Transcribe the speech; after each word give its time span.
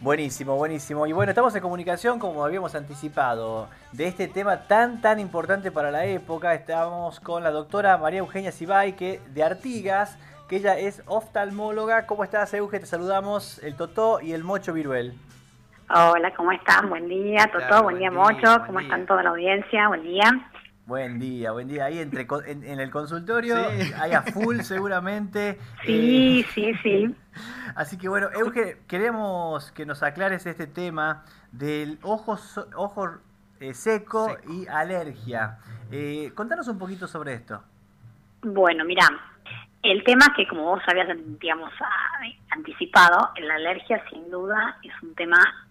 Buenísimo, 0.00 0.54
buenísimo. 0.54 1.08
Y 1.08 1.12
bueno, 1.12 1.30
estamos 1.30 1.52
en 1.56 1.60
comunicación, 1.60 2.20
como 2.20 2.44
habíamos 2.44 2.72
anticipado, 2.76 3.68
de 3.90 4.06
este 4.06 4.28
tema 4.28 4.68
tan, 4.68 5.00
tan 5.00 5.18
importante 5.18 5.72
para 5.72 5.90
la 5.90 6.04
época. 6.04 6.54
Estamos 6.54 7.18
con 7.18 7.42
la 7.42 7.50
doctora 7.50 7.98
María 7.98 8.20
Eugenia 8.20 8.52
Sibay, 8.52 8.94
que 8.94 9.20
de 9.30 9.42
Artigas, 9.42 10.16
que 10.48 10.56
ella 10.56 10.78
es 10.78 11.02
oftalmóloga. 11.06 12.06
¿Cómo 12.06 12.22
estás, 12.22 12.54
Euge? 12.54 12.78
Te 12.78 12.86
saludamos 12.86 13.58
el 13.64 13.74
Totó 13.74 14.20
y 14.20 14.34
el 14.34 14.44
Mocho 14.44 14.72
Viruel. 14.72 15.14
Hola, 15.90 16.32
¿cómo 16.36 16.52
están? 16.52 16.88
Buen 16.88 17.08
día, 17.08 17.50
Totó, 17.52 17.82
buen, 17.82 17.98
día, 17.98 18.12
Mocho. 18.12 18.62
¿Cómo 18.66 18.78
están 18.78 19.04
toda 19.04 19.24
la 19.24 19.30
audiencia? 19.30 19.88
Buen 19.88 20.04
día. 20.04 20.30
Buen 20.88 21.18
día, 21.18 21.52
buen 21.52 21.68
día. 21.68 21.84
Ahí 21.84 21.98
entre, 21.98 22.26
en, 22.46 22.80
el 22.80 22.90
consultorio, 22.90 23.56
hay 24.00 24.12
a 24.12 24.22
full 24.22 24.60
seguramente. 24.62 25.58
Sí, 25.84 26.40
eh, 26.40 26.46
sí, 26.54 26.72
sí. 26.82 27.14
Así 27.76 27.98
que 27.98 28.08
bueno, 28.08 28.30
Euge, 28.32 28.78
queremos 28.88 29.70
que 29.72 29.84
nos 29.84 30.02
aclares 30.02 30.46
este 30.46 30.66
tema 30.66 31.24
del 31.52 31.98
ojo, 32.00 32.38
ojo 32.74 33.06
eh, 33.60 33.74
seco, 33.74 34.34
y 34.48 34.66
alergia. 34.66 35.58
Eh, 35.92 36.32
contanos 36.34 36.68
un 36.68 36.78
poquito 36.78 37.06
sobre 37.06 37.34
esto. 37.34 37.62
Bueno, 38.40 38.86
mira, 38.86 39.06
el 39.82 40.02
tema 40.04 40.24
es 40.30 40.36
que 40.36 40.48
como 40.48 40.62
vos 40.62 40.80
habías, 40.86 41.08
digamos, 41.38 41.70
anticipado, 42.48 43.28
la 43.42 43.56
alergia 43.56 44.02
sin 44.08 44.30
duda 44.30 44.78
es 44.82 45.02
un 45.02 45.14
tema 45.14 45.67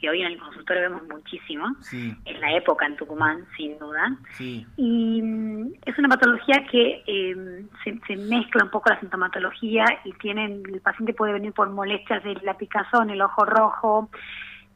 que 0.00 0.08
hoy 0.08 0.22
en 0.22 0.28
el 0.28 0.38
consultorio 0.38 0.82
vemos 0.82 1.02
muchísimo, 1.08 1.66
en 1.92 2.40
la 2.40 2.52
época 2.56 2.86
en 2.86 2.96
Tucumán, 2.96 3.46
sin 3.56 3.78
duda. 3.78 4.16
Y 4.38 5.20
mm, 5.22 5.74
es 5.84 5.98
una 5.98 6.08
patología 6.08 6.64
que 6.70 7.02
eh, 7.06 7.64
se, 7.84 8.16
mezcla 8.16 8.64
un 8.64 8.70
poco 8.70 8.90
la 8.90 9.00
sintomatología 9.00 9.84
y 10.04 10.12
tienen, 10.14 10.62
el 10.72 10.80
paciente 10.80 11.12
puede 11.12 11.34
venir 11.34 11.52
por 11.52 11.68
molestias 11.68 12.24
de 12.24 12.34
la 12.42 12.56
picazón, 12.56 13.10
el 13.10 13.20
ojo 13.20 13.44
rojo, 13.44 14.08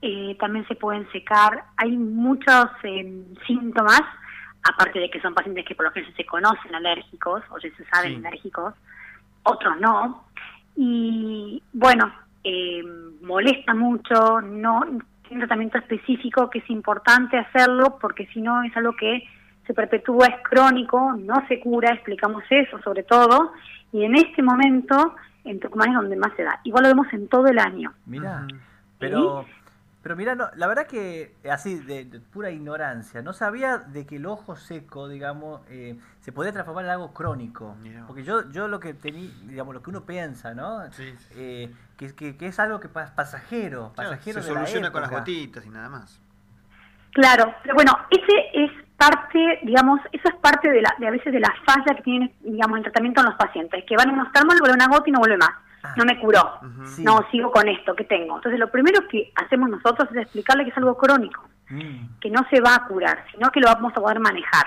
eh, 0.02 0.37
también 0.39 0.66
se 0.69 0.75
pueden 0.75 1.11
secar. 1.12 1.64
Hay 1.78 1.97
muchos 1.97 2.66
eh, 2.83 3.25
síntomas 3.47 4.03
aparte 4.64 4.98
de 4.98 5.11
que 5.11 5.20
son 5.20 5.34
pacientes 5.34 5.64
que 5.66 5.75
por 5.75 5.87
lo 5.87 5.92
general 5.92 6.14
se 6.16 6.25
conocen 6.25 6.75
alérgicos 6.75 7.42
o 7.50 7.59
ya 7.59 7.69
se 7.77 7.84
saben 7.87 8.25
alérgicos, 8.27 8.75
otros 9.42 9.78
no. 9.78 10.25
Y 10.77 11.62
bueno, 11.72 12.12
eh, 12.45 12.83
molesta 13.23 13.75
mucho, 13.75 14.41
no 14.41 14.83
tiene 15.23 15.42
un 15.42 15.48
tratamiento 15.48 15.78
específico 15.78 16.50
que 16.50 16.59
es 16.59 16.70
importante 16.70 17.39
hacerlo 17.39 17.98
porque 18.00 18.27
si 18.27 18.41
no 18.41 18.62
es 18.62 18.77
algo 18.77 18.95
que 18.95 19.25
se 19.67 19.75
perpetúa, 19.75 20.27
es 20.27 20.42
crónico, 20.42 21.15
no 21.19 21.47
se 21.48 21.59
cura, 21.59 21.95
explicamos 21.95 22.45
eso 22.50 22.78
sobre 22.83 23.03
todo, 23.03 23.53
y 23.92 24.05
en 24.05 24.15
este 24.15 24.42
momento 24.42 25.15
en 25.45 25.59
Tucumán 25.59 25.91
es 25.91 25.97
donde 25.97 26.17
más 26.17 26.33
se 26.37 26.42
da. 26.42 26.61
Igual 26.65 26.84
lo 26.84 26.89
vemos 26.91 27.12
en 27.12 27.28
todo 27.28 27.47
el 27.47 27.59
año. 27.59 27.92
Mira, 28.06 28.47
pero 28.98 29.47
pero 30.05 30.16
mira, 30.16 30.36
la 30.55 30.66
verdad 30.66 30.86
que 30.86 31.33
así, 31.50 31.77
de, 31.77 32.05
pura 32.30 32.50
ignorancia, 32.50 33.22
no 33.22 33.33
sabía 33.33 33.78
de 33.78 34.05
que 34.05 34.16
el 34.16 34.27
ojo 34.27 34.55
seco, 34.55 35.08
digamos, 35.08 35.62
eh, 35.70 35.98
se 36.20 36.30
podía 36.30 36.52
transformar 36.52 36.84
en 36.84 36.91
algo 36.91 37.14
crónico. 37.14 37.74
Porque 38.06 38.22
yo 38.22 38.50
yo 38.50 38.69
lo 38.69 38.80
que 38.80 38.92
tenía, 38.92 39.30
digamos, 39.44 39.72
lo 39.72 39.82
que 39.82 39.88
uno 39.88 40.05
piensa, 40.05 40.52
¿no? 40.52 40.82
Eh, 41.34 41.72
que, 41.97 42.14
que, 42.14 42.36
que, 42.36 42.47
es 42.48 42.58
algo 42.60 42.80
que 42.80 42.88
es 42.88 43.10
pasajero, 43.12 43.94
pasajero 43.97 44.42
se 44.42 44.48
soluciona 44.48 44.92
con 44.92 45.00
las 45.00 45.10
gotitas 45.10 45.64
y 45.64 45.70
nada 45.70 45.88
más. 45.88 46.20
Claro, 47.12 47.55
pero 47.62 47.75
bueno, 47.75 47.97
ese 48.10 48.50
es 48.52 48.70
parte, 48.98 49.60
digamos, 49.62 50.00
eso 50.12 50.28
es 50.28 50.34
parte 50.34 50.70
de, 50.70 50.82
la, 50.82 50.94
de 50.98 51.08
a 51.08 51.12
veces 51.12 51.32
de 51.32 51.41
la 51.41 51.55
falla 51.64 51.97
que 51.97 52.02
tiene, 52.02 52.34
digamos, 52.41 52.77
el 52.77 52.84
tratamiento 52.84 53.22
en 53.22 53.27
los 53.28 53.36
pacientes, 53.36 53.82
que 53.86 53.97
van 53.97 54.10
a 54.10 54.12
un 54.12 54.20
oftalmólogo, 54.20 54.66
vuelve 54.66 54.84
una 54.84 54.94
gota 54.94 55.08
y 55.08 55.12
no 55.12 55.20
vuelve 55.20 55.38
más. 55.38 55.52
No 55.97 56.05
me 56.05 56.19
curó, 56.19 56.61
no, 56.98 57.27
sigo 57.31 57.50
con 57.50 57.69
esto 57.69 57.95
que 57.95 58.05
tengo. 58.05 58.37
Entonces 58.37 58.59
lo 58.59 58.70
primero 58.70 59.06
que 59.09 59.33
hacemos 59.34 59.69
nosotros 59.70 60.09
es 60.11 60.17
explicarle 60.19 60.64
que 60.64 60.70
es 60.70 60.77
algo 60.77 60.97
crónico, 60.97 61.45
mm. 61.70 62.19
que 62.20 62.31
no 62.31 62.45
se 62.50 62.61
va 62.61 62.75
a 62.75 62.87
curar, 62.87 63.25
sino 63.33 63.50
que 63.50 63.61
lo 63.61 63.67
vamos 63.69 63.92
a 63.97 64.00
poder 64.00 64.20
manejar 64.20 64.67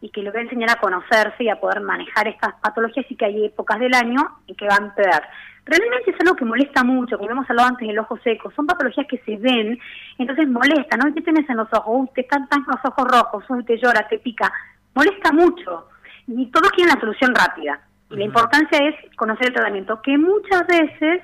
y 0.00 0.10
que 0.10 0.22
le 0.22 0.30
voy 0.30 0.40
a 0.40 0.42
enseñar 0.44 0.70
a 0.70 0.80
conocerse 0.80 1.44
y 1.44 1.48
a 1.48 1.60
poder 1.60 1.80
manejar 1.80 2.28
estas 2.28 2.54
patologías 2.62 3.06
y 3.08 3.16
que 3.16 3.24
hay 3.24 3.46
épocas 3.46 3.80
del 3.80 3.94
año 3.94 4.20
en 4.46 4.54
que 4.54 4.66
van 4.66 4.84
a 4.84 4.94
peor. 4.94 5.22
Realmente 5.64 6.12
es 6.12 6.20
algo 6.20 6.34
que 6.34 6.44
molesta 6.44 6.82
mucho, 6.82 7.18
como 7.18 7.30
hemos 7.30 7.50
hablado 7.50 7.68
antes 7.68 7.86
del 7.86 7.98
ojo 7.98 8.18
seco, 8.24 8.50
son 8.52 8.66
patologías 8.66 9.06
que 9.06 9.18
se 9.18 9.36
ven, 9.36 9.78
entonces 10.16 10.48
molesta, 10.48 10.96
¿no? 10.96 11.12
¿Qué 11.12 11.20
tienes 11.20 11.48
en 11.50 11.58
los 11.58 11.68
ojos? 11.72 11.84
Uy, 11.88 12.08
te 12.14 12.22
están 12.22 12.48
tan 12.48 12.64
los 12.66 12.80
ojos 12.82 13.04
rojos, 13.06 13.44
uy, 13.50 13.64
te 13.64 13.76
llora, 13.76 14.08
te 14.08 14.18
pica, 14.18 14.50
molesta 14.94 15.32
mucho. 15.32 15.88
Y 16.26 16.46
todos 16.46 16.70
quieren 16.72 16.94
la 16.94 17.00
solución 17.00 17.34
rápida. 17.34 17.80
Y 18.10 18.16
la 18.16 18.24
importancia 18.24 18.78
es 18.88 19.16
conocer 19.16 19.48
el 19.48 19.54
tratamiento, 19.54 20.00
que 20.02 20.16
muchas 20.16 20.66
veces 20.66 21.22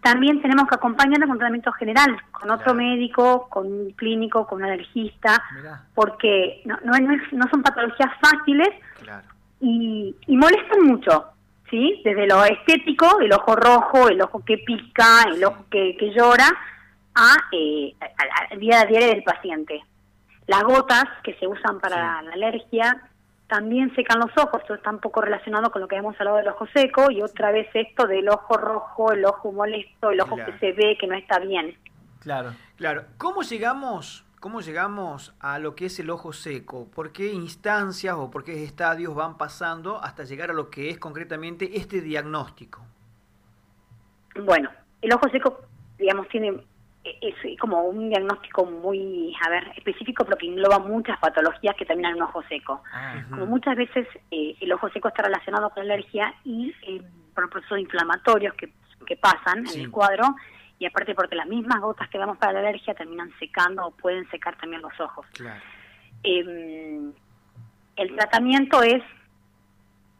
también 0.00 0.40
tenemos 0.40 0.68
que 0.68 0.76
acompañarlo 0.76 1.26
con 1.26 1.38
tratamiento 1.38 1.72
general, 1.72 2.16
con 2.30 2.50
otro 2.50 2.74
médico, 2.74 3.48
con 3.48 3.66
un 3.66 3.90
clínico, 3.92 4.46
con 4.46 4.58
un 4.58 4.64
alergista, 4.64 5.42
porque 5.94 6.62
no, 6.64 6.78
no, 6.84 6.92
no, 7.32 7.48
son 7.50 7.62
patologías 7.62 8.10
fáciles 8.20 8.68
y, 9.60 10.14
y 10.26 10.36
molestan 10.36 10.82
mucho. 10.82 11.26
¿Sí? 11.70 12.02
Desde 12.04 12.26
lo 12.26 12.44
estético, 12.44 13.20
el 13.20 13.32
ojo 13.32 13.56
rojo, 13.56 14.08
el 14.08 14.20
ojo 14.20 14.44
que 14.44 14.58
pica, 14.58 15.24
el 15.34 15.42
ojo 15.42 15.64
que, 15.70 15.96
que 15.96 16.12
llora, 16.12 16.46
a, 17.14 17.34
eh, 17.52 17.94
día 18.58 18.82
a 18.82 18.86
día 18.86 19.06
del 19.06 19.22
paciente. 19.22 19.82
Las 20.46 20.62
gotas 20.62 21.04
que 21.22 21.34
se 21.34 21.46
usan 21.46 21.80
para 21.80 22.22
la 22.22 22.32
alergia 22.32 23.02
también 23.48 23.94
secan 23.94 24.20
los 24.20 24.30
ojos, 24.38 24.62
esto 24.62 24.74
está 24.74 24.90
un 24.90 25.00
poco 25.00 25.20
relacionado 25.20 25.70
con 25.70 25.82
lo 25.82 25.88
que 25.88 25.96
hemos 25.96 26.18
hablado 26.18 26.38
del 26.38 26.48
ojo 26.48 26.66
seco 26.74 27.10
y 27.10 27.22
otra 27.22 27.50
vez 27.50 27.68
esto 27.74 28.06
del 28.06 28.28
ojo 28.28 28.56
rojo, 28.56 29.12
el 29.12 29.24
ojo 29.24 29.52
molesto, 29.52 30.10
el 30.10 30.20
ojo 30.20 30.36
que 30.36 30.58
se 30.58 30.72
ve 30.72 30.96
que 30.98 31.06
no 31.06 31.14
está 31.14 31.38
bien. 31.38 31.76
Claro, 32.20 32.54
claro. 32.76 33.04
¿Cómo 33.18 33.42
llegamos, 33.42 34.24
cómo 34.40 34.62
llegamos 34.62 35.34
a 35.40 35.58
lo 35.58 35.74
que 35.74 35.86
es 35.86 36.00
el 36.00 36.08
ojo 36.08 36.32
seco? 36.32 36.88
¿Por 36.88 37.12
qué 37.12 37.32
instancias 37.32 38.14
o 38.14 38.30
por 38.30 38.44
qué 38.44 38.64
estadios 38.64 39.14
van 39.14 39.36
pasando 39.36 40.02
hasta 40.02 40.24
llegar 40.24 40.50
a 40.50 40.54
lo 40.54 40.70
que 40.70 40.88
es 40.88 40.98
concretamente 40.98 41.76
este 41.76 42.00
diagnóstico? 42.00 42.80
Bueno, 44.42 44.70
el 45.02 45.12
ojo 45.12 45.28
seco, 45.28 45.60
digamos, 45.98 46.28
tiene 46.28 46.64
es 47.04 47.58
como 47.58 47.82
un 47.82 48.08
diagnóstico 48.08 48.64
muy, 48.64 49.34
a 49.44 49.50
ver, 49.50 49.72
específico 49.76 50.24
porque 50.24 50.46
engloba 50.46 50.78
muchas 50.78 51.18
patologías 51.18 51.76
que 51.76 51.84
terminan 51.84 52.12
en 52.12 52.16
un 52.16 52.28
ojo 52.28 52.42
seco. 52.48 52.82
Ah, 52.92 53.22
como 53.30 53.46
muchas 53.46 53.76
veces 53.76 54.08
eh, 54.30 54.56
el 54.60 54.72
ojo 54.72 54.88
seco 54.90 55.08
está 55.08 55.22
relacionado 55.22 55.70
con 55.70 55.86
la 55.86 55.94
alergia 55.94 56.34
y 56.44 56.74
eh, 56.86 57.02
por 57.34 57.50
procesos 57.50 57.78
inflamatorios 57.78 58.54
que, 58.54 58.70
que 59.06 59.16
pasan 59.16 59.66
en 59.74 59.80
el 59.80 59.90
cuadro 59.90 60.34
y 60.78 60.86
aparte 60.86 61.14
porque 61.14 61.36
las 61.36 61.46
mismas 61.46 61.80
gotas 61.80 62.08
que 62.08 62.18
damos 62.18 62.38
para 62.38 62.54
la 62.54 62.60
alergia 62.60 62.94
terminan 62.94 63.30
secando 63.38 63.86
o 63.86 63.90
pueden 63.90 64.28
secar 64.30 64.56
también 64.56 64.82
los 64.82 64.98
ojos. 64.98 65.26
Em, 66.22 67.12
el 67.96 68.16
tratamiento 68.16 68.82
es 68.82 69.02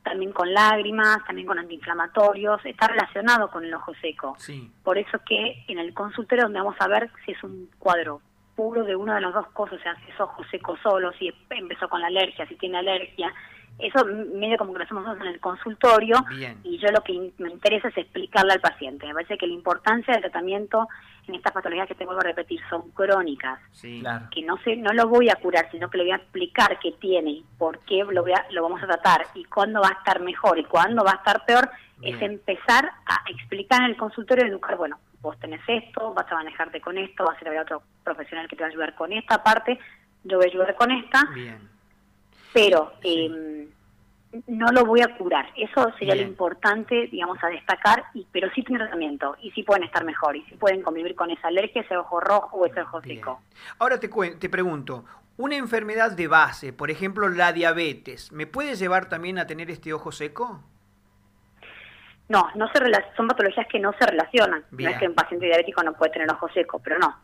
también 0.04 0.32
con 0.32 0.53
lágrimas, 0.53 1.25
también 1.26 1.47
con 1.47 1.59
antiinflamatorios, 1.59 2.65
está 2.65 2.87
relacionado 2.87 3.50
con 3.50 3.65
el 3.65 3.75
ojo 3.75 3.92
seco. 4.00 4.37
Por 4.84 4.98
eso 4.98 5.19
que 5.26 5.65
en 5.66 5.78
el 5.78 5.92
consultorio 5.94 6.44
donde 6.44 6.60
vamos 6.60 6.76
a 6.78 6.87
ver 6.87 7.10
si 7.25 7.32
es 7.32 7.42
un 7.42 7.69
cuadro 7.78 8.20
puro 8.54 8.84
de 8.84 8.94
una 8.94 9.16
de 9.16 9.22
las 9.22 9.34
dos 9.34 9.48
cosas, 9.48 9.81
o 9.81 9.82
sea, 9.82 9.97
si 10.04 10.10
es 10.12 10.20
ojo 10.20 10.44
seco 10.44 10.76
solo, 10.82 11.12
si 11.15 11.32
empezó 11.50 11.88
con 11.88 12.00
la 12.00 12.06
alergia, 12.06 12.47
si 12.47 12.54
tiene 12.54 12.78
alergia, 12.78 13.32
eso 13.78 14.04
medio 14.04 14.56
como 14.56 14.72
que 14.72 14.78
lo 14.78 14.84
hacemos 14.84 15.20
en 15.20 15.26
el 15.26 15.40
consultorio 15.40 16.24
y 16.62 16.78
yo 16.78 16.88
lo 16.92 17.02
que 17.02 17.32
me 17.38 17.50
interesa 17.50 17.88
es 17.88 17.98
explicarle 17.98 18.52
al 18.52 18.60
paciente. 18.60 19.06
Me 19.06 19.14
parece 19.14 19.36
que 19.36 19.46
la 19.46 19.54
importancia 19.54 20.14
del 20.14 20.22
tratamiento 20.22 20.88
en 21.26 21.34
estas 21.34 21.52
patologías 21.52 21.88
que 21.88 21.94
te 21.94 22.04
vuelvo 22.04 22.20
a 22.20 22.24
repetir 22.24 22.60
son 22.70 22.90
crónicas, 22.90 23.58
que 24.30 24.42
no 24.42 24.58
sé, 24.58 24.76
no 24.76 24.92
lo 24.92 25.08
voy 25.08 25.28
a 25.28 25.36
curar, 25.36 25.68
sino 25.70 25.90
que 25.90 25.98
le 25.98 26.04
voy 26.04 26.12
a 26.12 26.16
explicar 26.16 26.78
qué 26.78 26.92
tiene, 26.92 27.42
por 27.58 27.80
qué 27.80 28.04
lo, 28.04 28.22
voy 28.22 28.32
a, 28.32 28.46
lo 28.50 28.62
vamos 28.62 28.82
a 28.82 28.86
tratar 28.86 29.26
y 29.34 29.44
cuándo 29.44 29.80
va 29.80 29.88
a 29.88 29.98
estar 29.98 30.20
mejor 30.20 30.58
y 30.58 30.64
cuándo 30.64 31.02
va 31.02 31.12
a 31.12 31.16
estar 31.16 31.44
peor, 31.44 31.68
es 32.02 32.20
empezar 32.20 32.84
a 33.06 33.22
explicar 33.30 33.80
en 33.82 33.91
el 33.91 33.96
consultorio 33.96 34.44
y 34.44 34.50
educar, 34.50 34.76
bueno, 34.76 34.98
vos 35.20 35.38
tenés 35.38 35.62
esto, 35.66 36.12
vas 36.12 36.30
a 36.30 36.34
manejarte 36.34 36.80
con 36.80 36.98
esto, 36.98 37.24
vas 37.24 37.38
a 37.38 37.41
ir 37.41 37.48
a 37.48 37.50
ver 37.50 37.60
a 37.60 37.62
otro 37.62 37.82
profesional 38.04 38.47
que 38.47 38.56
te 38.56 38.62
va 38.62 38.68
a 38.68 38.70
ayudar 38.70 38.94
con 38.94 39.12
esta 39.12 39.42
parte, 39.42 39.78
yo 40.24 40.36
voy 40.36 40.47
a 40.47 40.50
ayudar 40.50 40.74
con 40.74 40.91
esta. 40.91 41.22
Bien 41.34 41.73
pero 42.54 42.92
em, 43.03 43.66
no 44.47 44.68
lo 44.68 44.86
voy 44.86 45.03
a 45.03 45.15
curar. 45.16 45.47
Eso 45.56 45.92
sería 45.98 46.15
lo 46.15 46.22
importante, 46.22 47.09
digamos, 47.09 47.36
a 47.42 47.48
destacar, 47.48 48.04
y, 48.15 48.27
pero 48.33 48.48
sí 48.54 48.62
tiene 48.62 48.78
tratamiento, 48.78 49.36
y 49.42 49.51
sí 49.51 49.62
pueden 49.62 49.83
estar 49.83 50.04
mejor, 50.04 50.36
y 50.36 50.42
sí 50.45 50.54
pueden 50.54 50.83
convivir 50.83 51.15
con 51.15 51.30
esa 51.30 51.48
alergia, 51.48 51.83
ese 51.83 51.97
ojo 51.97 52.21
rojo 52.21 52.56
o 52.56 52.66
ese 52.66 52.80
ojo 52.80 53.03
seco. 53.03 53.42
Ahora 53.78 53.98
te, 54.01 54.09
te 54.09 54.48
pregunto, 54.48 55.04
una 55.36 55.56
enfermedad 55.56 56.12
de 56.12 56.28
base, 56.28 56.72
por 56.72 56.91
ejemplo 56.91 57.28
la 57.28 57.53
diabetes, 57.53 58.30
¿me 58.33 58.47
puede 58.47 58.77
llevar 58.77 59.09
también 59.09 59.39
a 59.39 59.47
tener 59.47 59.71
este 59.71 59.92
ojo 59.92 60.12
seco? 60.12 60.62
No, 62.28 62.48
no 62.54 62.68
se 62.68 62.78
son 63.16 63.28
patologías 63.28 63.66
que 63.68 63.78
no 63.78 63.92
se 63.98 64.06
relacionan. 64.06 64.65
No 64.71 64.89
es 64.89 64.98
que 64.98 65.06
un 65.06 65.15
paciente 65.15 65.45
diabético 65.45 65.83
no 65.83 65.92
puede 65.92 66.12
tener 66.12 66.30
ojo 66.33 66.48
seco, 66.54 66.80
pero 66.83 66.98
no. 66.98 67.15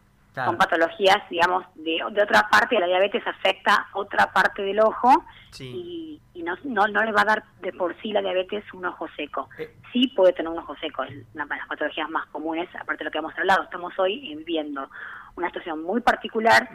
Son 0.45 0.57
patologías, 0.57 1.19
digamos, 1.29 1.65
de, 1.75 1.99
de 2.13 2.23
otra 2.23 2.49
parte, 2.51 2.79
la 2.79 2.87
diabetes 2.87 3.27
afecta 3.27 3.89
otra 3.93 4.33
parte 4.33 4.63
del 4.63 4.81
ojo 4.81 5.25
y, 5.59 6.21
no, 6.35 6.57
no, 6.65 6.89
no, 6.89 7.05
le 7.05 7.13
va 7.13 7.23
a 7.23 7.25
dar 7.25 7.45
de 7.61 7.73
por 7.73 7.95
sí 8.01 8.13
la 8.13 8.23
diabetes 8.23 8.65
un 8.73 8.87
ojo 8.87 9.07
seco. 9.17 9.49
Eh. 9.59 9.75
Sí 9.93 10.09
puede 10.09 10.33
tener 10.33 10.51
un 10.51 10.59
ojo 10.59 10.75
seco, 10.77 11.05
es 11.05 11.15
una 11.35 11.45
de 11.45 11.57
las 11.57 11.69
patologías 11.69 12.09
más 12.11 12.27
comunes, 12.27 12.69
aparte 12.75 12.99
de 12.99 13.05
lo 13.07 13.11
que 13.11 13.19
hemos 13.19 13.37
hablado. 13.37 13.63
Estamos 13.65 13.93
hoy 13.99 14.35
viviendo 14.37 14.89
una 15.37 15.49
situación 15.49 15.83
muy 15.83 16.01
particular, 16.01 16.69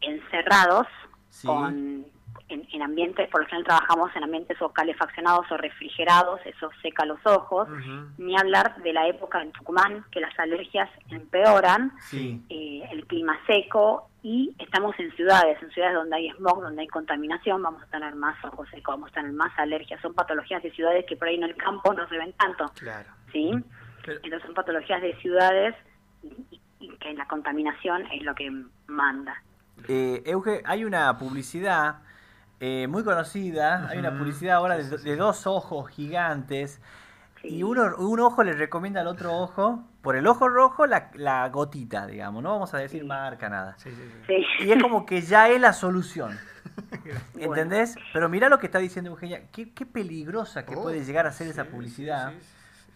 encerrados, 0.00 0.86
con 1.44 2.06
en, 2.48 2.82
ambientes, 2.82 3.28
por 3.30 3.42
lo 3.42 3.46
general 3.46 3.64
trabajamos 3.64 4.14
en 4.16 4.24
ambientes 4.24 4.60
o 4.60 4.68
calefaccionados 4.70 5.50
o 5.50 5.56
refrigerados, 5.56 6.40
eso 6.44 6.70
seca 6.82 7.04
los 7.04 7.18
ojos, 7.24 7.68
ni 8.18 8.36
hablar 8.36 8.76
de 8.82 8.92
la 8.92 9.08
época 9.08 9.42
en 9.42 9.52
Tucumán, 9.52 10.04
que 10.10 10.20
las 10.20 10.38
alergias 10.38 10.90
empeoran, 11.10 11.92
eh, 12.12 12.73
el 12.90 13.06
clima 13.06 13.38
seco 13.46 14.08
y 14.22 14.54
estamos 14.58 14.98
en 14.98 15.14
ciudades, 15.16 15.62
en 15.62 15.70
ciudades 15.70 15.94
donde 15.96 16.16
hay 16.16 16.30
smog, 16.30 16.62
donde 16.62 16.82
hay 16.82 16.88
contaminación, 16.88 17.62
vamos 17.62 17.82
a 17.82 17.86
tener 17.86 18.14
más 18.14 18.42
ojos 18.44 18.68
secos, 18.70 18.94
vamos 18.94 19.10
a 19.10 19.14
tener 19.14 19.32
más 19.32 19.52
alergias, 19.58 20.00
son 20.00 20.14
patologías 20.14 20.62
de 20.62 20.70
ciudades 20.72 21.04
que 21.06 21.16
por 21.16 21.28
ahí 21.28 21.36
en 21.36 21.44
el 21.44 21.56
campo 21.56 21.92
no 21.92 22.08
se 22.08 22.16
ven 22.16 22.32
tanto, 22.34 22.70
claro. 22.78 23.10
¿sí? 23.32 23.50
Entonces 24.06 24.42
son 24.42 24.54
patologías 24.54 25.02
de 25.02 25.14
ciudades 25.16 25.74
y, 26.22 26.60
que 27.00 27.14
la 27.14 27.26
contaminación 27.26 28.06
es 28.12 28.22
lo 28.22 28.34
que 28.34 28.50
manda. 28.86 29.42
Eh, 29.88 30.22
Euge, 30.26 30.62
hay 30.64 30.84
una 30.84 31.18
publicidad 31.18 31.96
eh, 32.60 32.86
muy 32.86 33.04
conocida. 33.04 33.88
Hay 33.88 33.98
una 33.98 34.16
publicidad 34.16 34.56
ahora 34.56 34.76
de, 34.78 35.16
dos 35.16 35.46
ojos 35.46 35.90
gigantes. 35.90 36.80
Y 37.44 37.62
uno, 37.62 37.96
un 37.98 38.20
ojo 38.20 38.42
le 38.42 38.52
recomienda 38.52 39.00
al 39.00 39.06
otro 39.06 39.36
ojo, 39.36 39.84
por 40.02 40.16
el 40.16 40.26
ojo 40.26 40.48
rojo, 40.48 40.86
la, 40.86 41.48
gotita, 41.50 42.06
digamos. 42.06 42.42
No 42.42 42.50
vamos 42.50 42.74
a 42.74 42.78
decir 42.78 43.04
marca, 43.04 43.48
nada. 43.48 43.76
Y 44.60 44.70
es 44.70 44.82
como 44.82 45.06
que 45.06 45.22
ya 45.22 45.48
es 45.48 45.60
la 45.60 45.72
solución. 45.72 46.38
¿Entendés? 47.38 47.96
Pero 48.12 48.28
mira 48.28 48.48
lo 48.48 48.58
que 48.58 48.66
está 48.66 48.78
diciendo 48.78 49.10
Eugenia. 49.10 49.42
Qué, 49.52 49.66
peligrosa 49.86 50.64
que 50.64 50.74
puede 50.74 51.00
oh, 51.00 51.04
llegar 51.04 51.26
a 51.26 51.32
ser 51.32 51.46
esa 51.46 51.64
publicidad. 51.64 52.32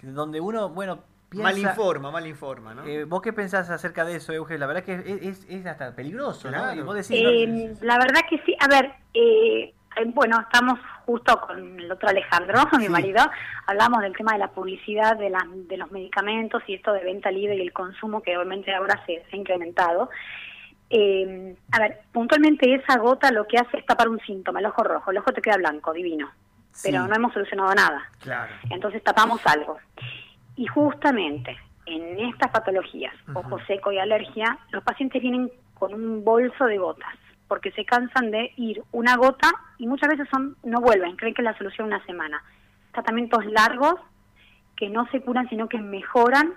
Donde 0.02 0.40
uno, 0.40 0.70
bueno, 0.70 1.02
Mal 1.30 1.58
informa, 1.58 2.10
mal 2.10 2.26
informa, 2.26 2.74
¿no? 2.74 2.86
Eh, 2.86 3.04
¿Vos 3.04 3.20
qué 3.20 3.34
pensás 3.34 3.68
acerca 3.68 4.04
de 4.06 4.16
eso, 4.16 4.32
Euge? 4.32 4.56
La 4.56 4.66
verdad 4.66 4.82
que 4.82 4.94
es, 4.94 5.44
es, 5.46 5.66
hasta 5.66 5.94
peligroso, 5.94 6.50
¿no? 6.50 6.70
Eh, 6.70 7.74
la 7.82 7.98
verdad 7.98 8.20
que 8.28 8.38
sí. 8.46 8.56
A 8.58 8.66
ver, 8.66 8.92
eh, 9.12 9.74
bueno, 10.06 10.40
estamos 10.40 10.78
justo 11.04 11.40
con 11.40 11.80
el 11.80 11.90
otro 11.90 12.08
Alejandro, 12.08 12.60
mi 12.78 12.88
marido, 12.88 13.22
hablamos 13.66 14.00
del 14.02 14.16
tema 14.16 14.32
de 14.32 14.38
la 14.38 14.48
publicidad 14.48 15.16
de, 15.16 15.32
de 15.68 15.76
los 15.76 15.90
medicamentos 15.90 16.62
y 16.66 16.74
esto 16.74 16.92
de 16.92 17.04
venta 17.04 17.30
libre 17.30 17.56
y 17.56 17.62
el 17.62 17.72
consumo 17.72 18.22
que 18.22 18.36
obviamente 18.36 18.74
ahora 18.74 19.02
se, 19.06 19.24
ha 19.32 19.36
incrementado. 19.36 20.10
a 20.90 21.78
ver, 21.78 22.00
puntualmente 22.12 22.74
esa 22.74 22.98
gota 22.98 23.30
lo 23.30 23.46
que 23.46 23.58
hace 23.58 23.78
es 23.78 23.86
tapar 23.86 24.08
un 24.08 24.20
síntoma, 24.20 24.60
el 24.60 24.66
ojo 24.66 24.82
rojo, 24.82 25.10
el 25.10 25.18
ojo 25.18 25.32
te 25.32 25.42
queda 25.42 25.56
blanco, 25.56 25.92
divino, 25.92 26.30
pero 26.82 27.06
no 27.06 27.14
hemos 27.14 27.32
solucionado 27.32 27.74
nada. 27.74 28.02
Claro. 28.20 28.52
Entonces 28.70 29.02
tapamos 29.02 29.40
algo. 29.46 29.78
Y 30.56 30.66
justamente 30.66 31.56
en 31.86 32.20
estas 32.20 32.50
patologías, 32.50 33.14
ojo 33.34 33.58
seco 33.66 33.92
y 33.92 33.98
alergia, 33.98 34.58
los 34.70 34.82
pacientes 34.82 35.22
vienen 35.22 35.50
con 35.74 35.94
un 35.94 36.24
bolso 36.24 36.66
de 36.66 36.78
gotas, 36.78 37.14
porque 37.48 37.72
se 37.72 37.84
cansan 37.84 38.30
de 38.30 38.52
ir 38.56 38.82
una 38.92 39.16
gota 39.16 39.50
y 39.78 39.86
muchas 39.86 40.10
veces 40.10 40.28
son 40.30 40.56
no 40.62 40.80
vuelven, 40.80 41.16
creen 41.16 41.34
que 41.34 41.42
es 41.42 41.46
la 41.46 41.56
solución 41.58 41.88
una 41.88 42.04
semana. 42.04 42.42
Tratamientos 42.92 43.44
largos 43.46 43.94
que 44.76 44.88
no 44.88 45.08
se 45.10 45.20
curan, 45.20 45.48
sino 45.48 45.68
que 45.68 45.78
mejoran 45.78 46.54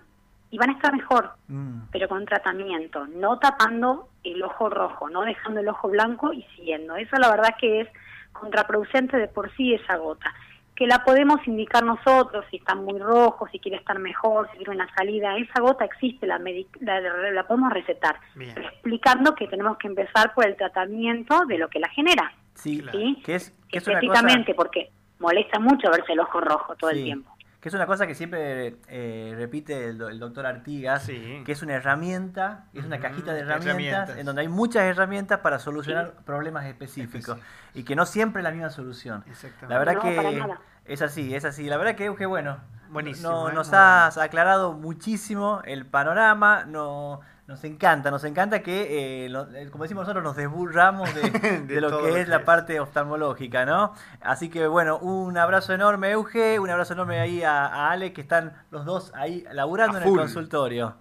y 0.52 0.58
van 0.58 0.70
a 0.70 0.74
estar 0.74 0.94
mejor, 0.94 1.32
mm. 1.48 1.84
pero 1.92 2.10
con 2.10 2.26
tratamiento, 2.26 3.08
no 3.08 3.40
tapando 3.40 4.10
el 4.24 4.44
ojo 4.44 4.70
rojo, 4.70 5.10
no 5.10 5.22
dejando 5.22 5.62
el 5.62 5.70
ojo 5.70 5.88
blanco 5.90 6.34
y 6.34 6.44
siguiendo. 6.56 6.98
Eso 6.98 7.16
la 7.18 7.32
verdad 7.32 7.56
que 7.60 7.82
es 7.82 7.88
contraproducente 8.34 9.18
de 9.18 9.28
por 9.28 9.52
sí 9.56 9.74
esa 9.74 9.96
gota 9.96 10.32
que 10.76 10.88
la 10.88 11.04
podemos 11.04 11.46
indicar 11.48 11.84
nosotros 11.84 12.46
si 12.50 12.58
está 12.58 12.76
muy 12.76 13.00
rojo, 13.00 13.48
si 13.52 13.60
quiere 13.60 13.78
estar 13.78 14.00
mejor, 14.00 14.50
si 14.52 14.58
quiere 14.58 14.72
una 14.72 14.88
salida. 14.96 15.38
Esa 15.38 15.62
gota 15.62 15.86
existe, 15.86 16.26
la, 16.26 16.40
la, 16.40 17.48
podemos 17.48 17.72
recetar, 17.72 18.20
explicando 18.40 19.36
que 19.36 19.48
tenemos 19.48 19.78
que 19.78 19.88
empezar 19.88 20.34
por 20.34 20.46
el 20.46 20.56
tratamiento 20.56 21.46
de 21.46 21.58
lo 21.58 21.70
que 21.70 21.80
la 21.80 21.90
genera. 21.90 22.34
Sí, 22.54 22.84
que 23.24 23.36
es, 23.36 23.54
que 23.70 24.54
porque 24.56 24.90
molesta 25.20 25.60
mucho 25.60 25.90
verse 25.90 26.14
el 26.14 26.20
ojo 26.20 26.42
rojo 26.42 26.76
todo 26.76 26.90
el 26.90 27.04
tiempo 27.04 27.31
que 27.62 27.70
es 27.70 27.76
una 27.76 27.86
cosa 27.86 28.08
que 28.08 28.16
siempre 28.16 28.78
eh, 28.88 29.36
repite 29.38 29.90
el, 29.90 29.98
doctor 29.98 30.48
Artigas, 30.48 31.06
que 31.06 31.44
es 31.46 31.62
una 31.62 31.76
herramienta, 31.76 32.66
es 32.74 32.84
una 32.84 33.00
cajita 33.00 33.34
de 33.34 33.42
herramientas, 33.42 34.18
en 34.18 34.26
donde 34.26 34.42
hay 34.42 34.48
muchas 34.48 34.84
herramientas 34.84 35.40
para 35.42 35.60
solucionar 35.60 36.16
problemas 36.26 36.66
específicos 36.66 37.38
y 37.76 37.84
que 37.84 37.96
no 37.96 38.08
siempre 38.08 38.42
es 38.42 38.44
la 38.46 38.52
misma 38.52 38.72
solución. 38.72 39.24
La 39.70 39.78
verdad 39.78 40.00
que 40.00 40.44
es 40.86 41.04
así, 41.04 41.36
es 41.36 41.46
así. 41.46 41.68
La 41.68 41.78
verdad 41.78 41.96
que, 41.96 42.14
que 42.16 42.26
bueno, 42.26 42.58
Buenísimo, 42.90 43.50
¿eh? 43.50 43.54
nos 43.54 43.72
has 43.72 44.18
aclarado 44.18 44.74
muchísimo 44.74 45.62
el 45.64 45.86
panorama, 45.86 46.66
no 46.66 47.22
nos 47.52 47.66
encanta, 47.66 48.10
nos 48.10 48.24
encanta 48.24 48.64
que, 48.64 49.26
eh, 49.26 49.26
eh, 49.26 49.70
como 49.70 49.84
decimos 49.84 50.04
nosotros, 50.04 50.24
nos 50.24 50.38
desburramos 50.38 51.14
de, 51.14 51.82
lo 51.82 52.02
que 52.02 52.22
es 52.22 52.30
la 52.30 52.46
parte 52.46 52.80
oftalmológica, 52.80 53.66
¿no? 53.66 53.94
Así 54.22 54.50
que 54.50 54.68
bueno, 54.68 54.98
un 55.00 55.38
abrazo 55.38 55.74
enorme, 55.74 56.12
Euge, 56.12 56.60
un 56.60 56.70
abrazo 56.70 56.94
enorme 56.94 57.20
ahí 57.20 57.44
a, 57.44 57.92
Ale, 57.92 58.14
que 58.14 58.22
están 58.22 58.54
los 58.72 58.86
dos 58.86 59.12
ahí 59.16 59.44
laburando 59.52 59.98
en 59.98 60.08
el 60.08 60.16
consultorio. 60.16 60.96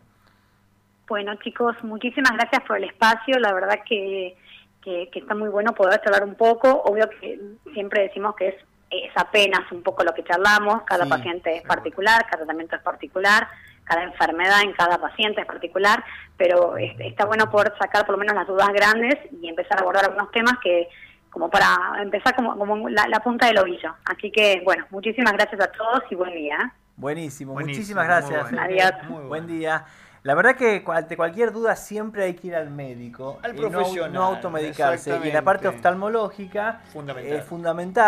Bueno, 1.08 1.37
chicos, 1.37 1.76
muchísimas 1.85 2.32
gracias 2.32 2.62
por 2.67 2.79
el 2.79 2.85
espacio. 2.85 3.38
La 3.38 3.52
verdad 3.52 3.79
que, 3.88 4.37
que, 4.82 5.08
está 5.12 5.37
muy 5.37 5.50
bueno 5.50 5.73
poder 5.73 6.00
charlar 6.02 6.25
un 6.25 6.35
poco. 6.35 6.82
Obvio 6.82 7.08
que 7.08 7.41
siempre 7.75 8.02
decimos 8.02 8.35
que 8.35 8.49
es, 8.49 8.55
es 8.90 9.12
apenas 9.14 9.70
un 9.72 9.82
poco 9.82 10.04
lo 10.04 10.12
que 10.12 10.25
charlamos. 10.25 10.82
Cada 10.82 11.06
paciente 11.06 11.56
es 11.56 11.62
particular, 11.62 12.25
cada 12.25 12.38
tratamiento 12.38 12.76
es 12.76 12.82
particular 12.82 13.48
cada 13.90 14.04
enfermedad 14.04 14.62
en 14.62 14.72
cada 14.72 14.98
paciente 14.98 15.40
es 15.40 15.46
particular, 15.48 16.04
pero 16.37 16.76
está 16.76 17.25
bueno 17.25 17.50
poder 17.50 17.72
sacar 17.76 18.06
por 18.06 18.12
lo 18.14 18.19
menos 18.19 18.37
las 18.37 18.46
dudas 18.46 18.69
grandes 18.72 19.16
y 19.32 19.48
empezar 19.48 19.78
a 19.78 19.81
abordar 19.81 20.04
algunos 20.04 20.31
temas 20.31 20.54
que 20.62 20.88
como 21.28 21.50
para 21.50 21.76
empezar 22.00 22.34
como, 22.34 22.56
como 22.56 22.88
la, 22.88 23.20
punta 23.20 23.46
del 23.46 23.58
ovillo. 23.58 23.94
Así 24.04 24.31
que, 24.31 24.62
bueno, 24.64 24.87
muchísimas 24.90 25.32
gracias 25.32 25.60
a 25.60 25.70
todos 25.72 26.02
y 26.10 26.14
buen 26.14 26.32
día. 26.32 26.72
Buenísimo, 26.96 27.54
muchísimas 27.54 28.06
gracias. 28.06 28.52
Adiós. 28.52 28.92
Buen 29.28 29.46
día. 29.46 29.84
La 30.22 30.34
verdad 30.34 30.54
que 30.54 30.84
ante 30.87 31.16
cualquier 31.16 31.50
duda 31.50 31.76
siempre 31.76 32.25
hay 32.25 32.34
que 32.34 32.48
ir 32.48 32.54
al 32.54 32.70
médico. 32.70 33.38
Al 33.42 33.54
profesional. 33.54 34.12
No, 34.12 34.20
no 34.20 34.26
automedicarse. 34.37 35.19
Y 35.25 35.32
la 35.32 35.42
parte 35.42 35.66
oftalmológica 35.66 36.82
es 37.25 37.44
fundamental. 37.44 38.04